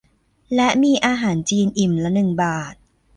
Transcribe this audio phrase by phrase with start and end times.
[0.55, 2.75] และมีอาหารจีนอิ่มละหนึ่งบาท